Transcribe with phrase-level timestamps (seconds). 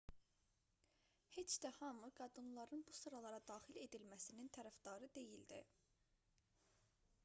[1.35, 5.63] heç də hamı qadınların bu sıralara daxil edilməsinin tərəfdarı deyildi